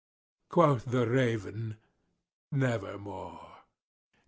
Quoth 0.49 0.85
the 0.85 1.07
raven, 1.07 1.77
"Nevermore." 2.51 3.57